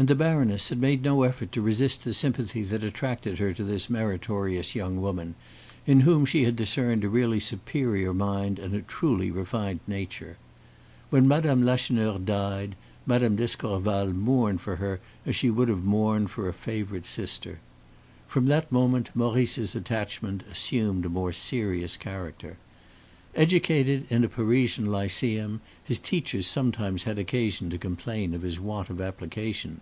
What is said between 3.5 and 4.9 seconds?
to this meritorious